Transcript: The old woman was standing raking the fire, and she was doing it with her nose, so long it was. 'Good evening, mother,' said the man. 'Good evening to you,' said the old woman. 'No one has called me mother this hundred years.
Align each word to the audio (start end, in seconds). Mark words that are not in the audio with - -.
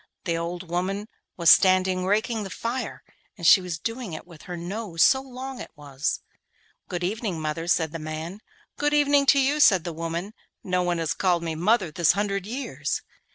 The 0.23 0.35
old 0.35 0.67
woman 0.67 1.07
was 1.37 1.51
standing 1.51 2.07
raking 2.07 2.41
the 2.41 2.49
fire, 2.49 3.03
and 3.37 3.45
she 3.45 3.61
was 3.61 3.77
doing 3.77 4.13
it 4.13 4.25
with 4.25 4.41
her 4.49 4.57
nose, 4.57 5.03
so 5.03 5.21
long 5.21 5.61
it 5.61 5.69
was. 5.75 6.21
'Good 6.89 7.03
evening, 7.03 7.39
mother,' 7.39 7.67
said 7.67 7.91
the 7.91 7.99
man. 7.99 8.39
'Good 8.77 8.95
evening 8.95 9.27
to 9.27 9.39
you,' 9.39 9.59
said 9.59 9.83
the 9.83 9.91
old 9.91 9.99
woman. 9.99 10.33
'No 10.63 10.81
one 10.81 10.97
has 10.97 11.13
called 11.13 11.43
me 11.43 11.53
mother 11.53 11.91
this 11.91 12.13
hundred 12.13 12.47
years. 12.47 13.03